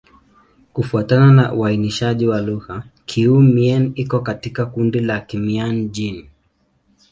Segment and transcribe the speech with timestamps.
[0.73, 6.27] Kufuatana na uainishaji wa lugha, Kiiu-Mien iko katika kundi la Kimian-Jin.